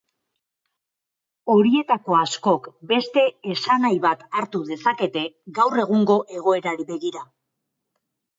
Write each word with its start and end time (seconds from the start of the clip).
Horietako 1.55 2.15
askok 2.19 2.69
beste 2.93 3.25
esanahi 3.57 4.01
bat 4.07 4.25
hartu 4.41 4.63
dezakete 4.71 5.25
gaur 5.61 5.79
egungo 5.85 6.17
egoerari 6.41 6.89
begira. 6.91 7.25